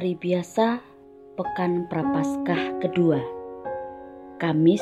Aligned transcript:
Hari 0.00 0.16
biasa 0.16 0.80
Pekan 1.36 1.84
Prapaskah 1.92 2.80
kedua 2.80 3.20
Kamis 4.40 4.80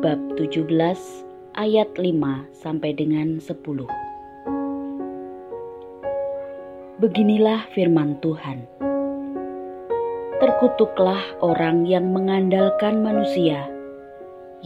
bab 0.00 0.16
17 0.40 0.72
ayat 1.60 1.92
5 1.92 2.56
sampai 2.56 2.96
dengan 2.96 3.36
10 3.36 3.60
Beginilah 7.04 7.60
firman 7.76 8.16
Tuhan. 8.24 8.64
Terkutuklah 10.40 11.44
orang 11.44 11.84
yang 11.84 12.08
mengandalkan 12.08 13.04
manusia 13.04 13.75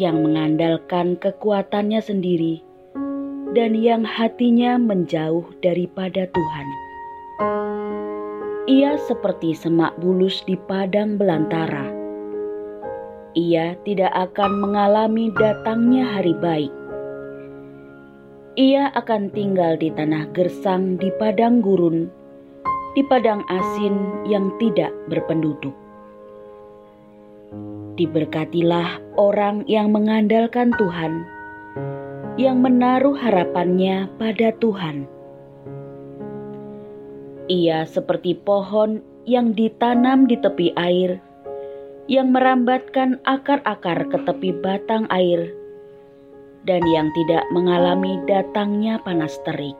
yang 0.00 0.24
mengandalkan 0.24 1.20
kekuatannya 1.20 2.00
sendiri 2.00 2.64
dan 3.52 3.76
yang 3.76 4.00
hatinya 4.00 4.80
menjauh 4.80 5.44
daripada 5.60 6.24
Tuhan. 6.32 6.68
Ia 8.64 8.96
seperti 9.04 9.52
semak 9.52 9.92
bulus 10.00 10.40
di 10.48 10.56
padang 10.56 11.20
belantara. 11.20 11.92
Ia 13.36 13.76
tidak 13.84 14.10
akan 14.16 14.64
mengalami 14.64 15.28
datangnya 15.36 16.16
hari 16.16 16.32
baik. 16.40 16.72
Ia 18.56 18.90
akan 18.96 19.30
tinggal 19.36 19.76
di 19.76 19.92
tanah 19.92 20.32
gersang 20.34 20.96
di 20.96 21.12
padang 21.20 21.62
gurun, 21.62 22.10
di 22.94 23.02
padang 23.06 23.46
asin 23.46 24.26
yang 24.26 24.50
tidak 24.58 24.90
berpenduduk. 25.06 25.79
Diberkatilah 28.00 28.96
orang 29.20 29.68
yang 29.68 29.92
mengandalkan 29.92 30.72
Tuhan, 30.80 31.20
yang 32.40 32.64
menaruh 32.64 33.12
harapannya 33.12 34.08
pada 34.16 34.56
Tuhan. 34.56 35.04
Ia 37.52 37.84
seperti 37.84 38.40
pohon 38.40 39.04
yang 39.28 39.52
ditanam 39.52 40.24
di 40.24 40.40
tepi 40.40 40.72
air, 40.80 41.20
yang 42.08 42.32
merambatkan 42.32 43.20
akar-akar 43.28 44.08
ke 44.08 44.16
tepi 44.24 44.56
batang 44.64 45.04
air, 45.12 45.52
dan 46.64 46.80
yang 46.88 47.12
tidak 47.12 47.44
mengalami 47.52 48.16
datangnya 48.24 48.96
panas 49.04 49.36
terik. 49.44 49.76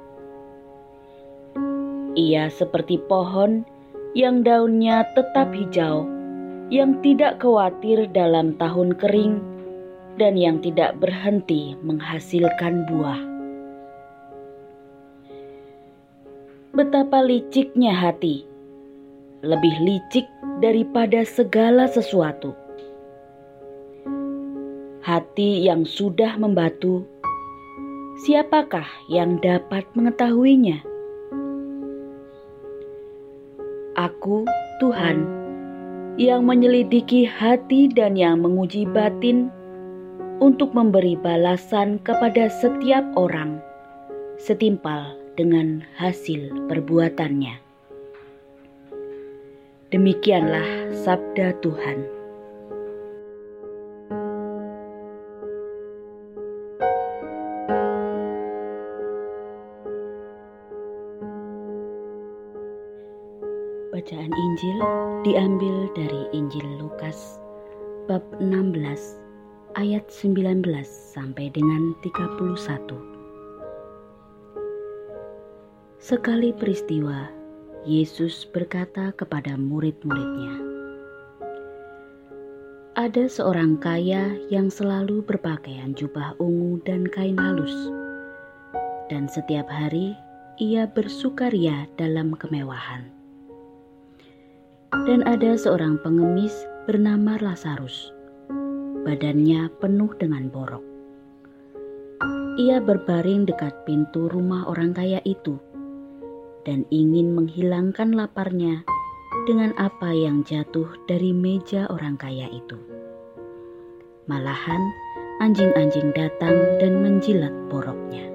Ia 2.20 2.52
seperti 2.52 3.00
pohon 3.00 3.64
yang 4.12 4.44
daunnya 4.44 5.08
tetap 5.16 5.56
hijau 5.56 6.19
yang 6.70 7.02
tidak 7.02 7.42
khawatir 7.42 8.06
dalam 8.14 8.54
tahun 8.54 8.94
kering 8.94 9.42
dan 10.22 10.38
yang 10.38 10.62
tidak 10.62 10.94
berhenti 11.02 11.74
menghasilkan 11.82 12.86
buah. 12.86 13.18
Betapa 16.70 17.26
liciknya 17.26 17.91
hati, 17.91 18.46
lebih 19.42 19.74
licik 19.82 20.30
daripada 20.62 21.26
segala 21.26 21.91
sesuatu. 21.91 22.54
Hati 25.02 25.66
yang 25.66 25.82
sudah 25.82 26.38
membatu, 26.38 27.02
siapakah 28.22 28.86
yang 29.10 29.42
dapat 29.42 29.82
mengetahuinya? 29.98 30.86
Aku, 33.98 34.47
Tuhan, 34.78 35.39
yang 36.19 36.47
menyelidiki 36.47 37.28
hati 37.28 37.87
dan 37.91 38.19
yang 38.19 38.43
menguji 38.43 38.88
batin 38.91 39.53
untuk 40.41 40.72
memberi 40.72 41.15
balasan 41.21 42.00
kepada 42.03 42.48
setiap 42.48 43.04
orang 43.15 43.60
setimpal 44.41 45.15
dengan 45.37 45.84
hasil 46.00 46.49
perbuatannya. 46.66 47.60
Demikianlah 49.91 50.94
sabda 51.03 51.59
Tuhan. 51.60 52.19
Bacaan 64.00 64.33
Injil 64.33 64.81
diambil 65.28 65.93
dari 65.93 66.25
Injil 66.33 66.65
Lukas 66.81 67.37
bab 68.09 68.25
16 68.41 68.81
ayat 69.77 70.09
19 70.09 70.65
sampai 70.88 71.53
dengan 71.53 71.93
31. 72.00 72.97
Sekali 76.00 76.56
peristiwa, 76.56 77.28
Yesus 77.84 78.49
berkata 78.49 79.12
kepada 79.12 79.61
murid-muridnya, 79.61 80.56
"Ada 82.97 83.28
seorang 83.28 83.77
kaya 83.84 84.32
yang 84.49 84.72
selalu 84.72 85.21
berpakaian 85.28 85.93
jubah 85.93 86.41
ungu 86.41 86.81
dan 86.88 87.05
kain 87.05 87.37
halus, 87.37 87.77
dan 89.12 89.28
setiap 89.28 89.69
hari 89.69 90.17
ia 90.56 90.88
bersukaria 90.88 91.84
dalam 92.00 92.32
kemewahan." 92.32 93.19
Dan 94.90 95.22
ada 95.22 95.54
seorang 95.54 96.02
pengemis 96.02 96.66
bernama 96.90 97.38
Lazarus. 97.38 98.10
Badannya 99.06 99.70
penuh 99.78 100.10
dengan 100.18 100.50
borok. 100.50 100.82
Ia 102.58 102.82
berbaring 102.82 103.46
dekat 103.46 103.86
pintu 103.86 104.26
rumah 104.26 104.66
orang 104.66 104.90
kaya 104.90 105.22
itu 105.22 105.56
dan 106.66 106.84
ingin 106.92 107.32
menghilangkan 107.32 108.12
laparnya 108.12 108.84
dengan 109.46 109.72
apa 109.78 110.10
yang 110.12 110.42
jatuh 110.44 110.90
dari 111.06 111.30
meja 111.30 111.86
orang 111.88 112.18
kaya 112.18 112.50
itu. 112.50 112.76
Malahan, 114.28 114.82
anjing-anjing 115.40 116.12
datang 116.12 116.54
dan 116.82 117.00
menjilat 117.00 117.54
boroknya. 117.72 118.26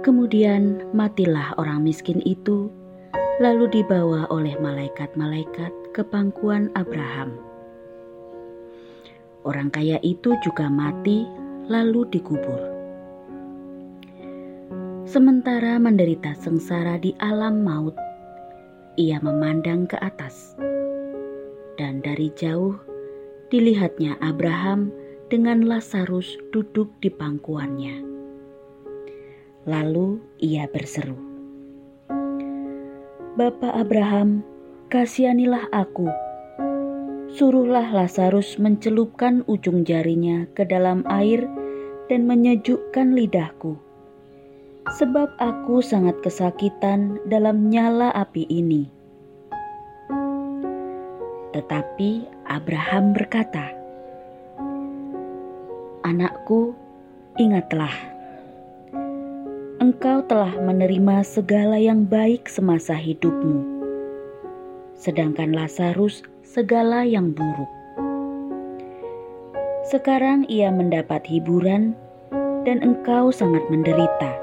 Kemudian 0.00 0.88
matilah 0.96 1.54
orang 1.60 1.84
miskin 1.84 2.24
itu 2.24 2.72
lalu 3.40 3.72
dibawa 3.72 4.28
oleh 4.28 4.52
malaikat-malaikat 4.60 5.72
ke 5.96 6.04
pangkuan 6.04 6.68
Abraham. 6.76 7.40
Orang 9.48 9.72
kaya 9.72 9.96
itu 10.04 10.36
juga 10.44 10.68
mati, 10.68 11.24
lalu 11.64 12.04
dikubur. 12.12 12.60
Sementara 15.08 15.80
menderita 15.80 16.36
sengsara 16.36 17.00
di 17.00 17.16
alam 17.16 17.64
maut, 17.64 17.96
ia 19.00 19.16
memandang 19.24 19.88
ke 19.88 19.96
atas, 20.04 20.52
dan 21.80 22.04
dari 22.04 22.28
jauh 22.36 22.76
dilihatnya 23.48 24.20
Abraham 24.20 24.92
dengan 25.32 25.64
Lazarus 25.64 26.36
duduk 26.52 26.92
di 27.00 27.08
pangkuannya. 27.08 28.04
Lalu 29.64 30.20
ia 30.44 30.68
berseru, 30.68 31.29
Bapak 33.40 33.72
Abraham, 33.72 34.44
kasihanilah 34.92 35.72
aku. 35.72 36.12
Suruhlah 37.32 37.88
Lazarus 37.88 38.60
mencelupkan 38.60 39.48
ujung 39.48 39.80
jarinya 39.88 40.44
ke 40.52 40.68
dalam 40.68 41.08
air 41.08 41.48
dan 42.12 42.28
menyejukkan 42.28 43.16
lidahku. 43.16 43.80
Sebab 44.92 45.40
aku 45.40 45.80
sangat 45.80 46.20
kesakitan 46.20 47.16
dalam 47.32 47.72
nyala 47.72 48.12
api 48.12 48.44
ini. 48.44 48.92
Tetapi 51.56 52.10
Abraham 52.44 53.16
berkata, 53.16 53.72
"Anakku, 56.04 56.76
ingatlah 57.40 58.19
engkau 59.80 60.20
telah 60.28 60.60
menerima 60.60 61.24
segala 61.24 61.80
yang 61.80 62.04
baik 62.04 62.52
semasa 62.52 62.92
hidupmu, 62.92 63.64
sedangkan 64.92 65.56
Lazarus 65.56 66.20
segala 66.44 67.08
yang 67.08 67.32
buruk. 67.32 67.72
Sekarang 69.88 70.44
ia 70.52 70.68
mendapat 70.68 71.24
hiburan, 71.24 71.96
dan 72.68 72.84
engkau 72.84 73.32
sangat 73.32 73.64
menderita. 73.72 74.36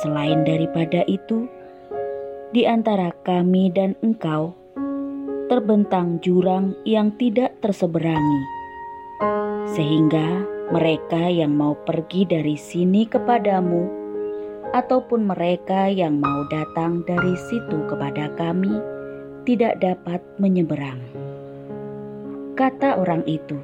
Selain 0.00 0.40
daripada 0.48 1.04
itu, 1.04 1.44
di 2.56 2.64
antara 2.64 3.12
kami 3.28 3.68
dan 3.68 3.92
engkau 4.00 4.56
terbentang 5.52 6.16
jurang 6.24 6.72
yang 6.88 7.12
tidak 7.20 7.60
terseberangi, 7.60 8.42
sehingga 9.76 10.53
mereka 10.72 11.28
yang 11.28 11.52
mau 11.52 11.76
pergi 11.84 12.24
dari 12.24 12.56
sini 12.56 13.04
kepadamu, 13.04 13.84
ataupun 14.72 15.28
mereka 15.28 15.92
yang 15.92 16.16
mau 16.16 16.46
datang 16.48 17.04
dari 17.04 17.36
situ 17.36 17.84
kepada 17.84 18.32
kami, 18.40 18.72
tidak 19.44 19.76
dapat 19.84 20.24
menyeberang. 20.40 21.04
Kata 22.56 22.96
orang 22.96 23.26
itu, 23.28 23.60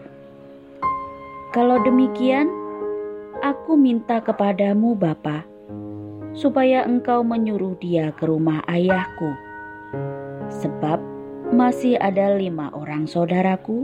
"Kalau 1.56 1.80
demikian, 1.80 2.52
aku 3.40 3.80
minta 3.80 4.20
kepadamu, 4.20 4.92
Bapa, 4.92 5.48
supaya 6.36 6.84
engkau 6.84 7.24
menyuruh 7.24 7.74
dia 7.80 8.12
ke 8.14 8.28
rumah 8.28 8.60
ayahku, 8.68 9.32
sebab 10.62 11.00
masih 11.50 11.98
ada 11.98 12.38
lima 12.38 12.70
orang 12.70 13.10
saudaraku, 13.10 13.82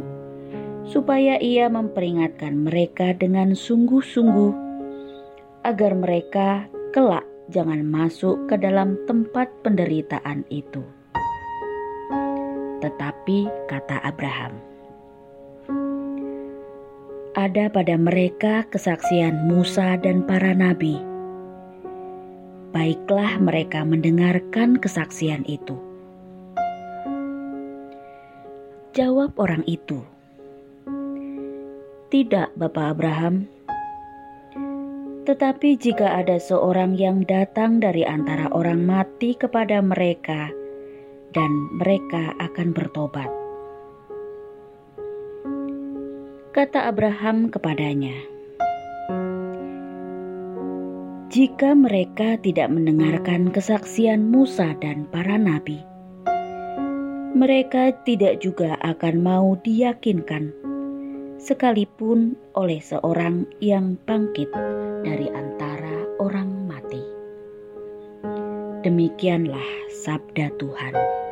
supaya 0.86 1.36
ia 1.42 1.66
memperingatkan 1.66 2.66
mereka 2.66 3.12
dengan 3.12 3.52
sungguh-sungguh, 3.52 4.54
agar 5.66 5.92
mereka 5.98 6.70
kelak 6.94 7.26
jangan 7.50 7.82
masuk 7.82 8.46
ke 8.46 8.54
dalam 8.56 8.94
tempat 9.10 9.50
penderitaan 9.66 10.46
itu." 10.48 10.80
Tetapi 12.80 13.50
kata 13.66 13.98
Abraham, 14.06 14.56
ada 17.36 17.68
pada 17.68 18.00
mereka 18.00 18.64
kesaksian 18.72 19.44
Musa 19.44 20.00
dan 20.00 20.24
para 20.24 20.56
nabi. 20.56 20.96
Baiklah, 22.72 23.40
mereka 23.40 23.84
mendengarkan 23.84 24.76
kesaksian 24.80 25.44
itu. 25.44 25.76
Jawab 28.96 29.36
orang 29.36 29.64
itu, 29.68 30.00
"Tidak, 32.06 32.54
Bapak 32.54 32.86
Abraham, 32.94 33.50
tetapi 35.26 35.74
jika 35.74 36.14
ada 36.22 36.38
seorang 36.38 36.94
yang 36.94 37.26
datang 37.26 37.82
dari 37.82 38.06
antara 38.06 38.46
orang 38.54 38.86
mati 38.86 39.34
kepada 39.34 39.82
mereka, 39.82 40.48
dan 41.34 41.50
mereka 41.74 42.32
akan 42.38 42.70
bertobat." 42.70 43.26
Kata 46.54 46.88
Abraham 46.88 47.52
kepadanya, 47.52 48.16
"Jika 51.28 51.76
mereka 51.76 52.40
tidak 52.40 52.72
mendengarkan 52.72 53.52
kesaksian 53.52 54.30
Musa 54.32 54.72
dan 54.80 55.04
para 55.12 55.36
nabi, 55.36 55.84
mereka 57.36 57.92
tidak 58.08 58.40
juga 58.40 58.80
akan 58.80 59.20
mau 59.20 59.60
diyakinkan, 59.60 60.65
sekalipun 61.36 62.36
oleh 62.56 62.80
seorang 62.80 63.48
yang 63.60 63.96
bangkit 64.04 64.48
dari 65.04 65.28
antara 65.32 66.06
orang 66.20 66.68
mati." 66.68 67.04
Demikianlah 68.86 69.66
sabda 69.90 70.54
Tuhan. 70.60 71.25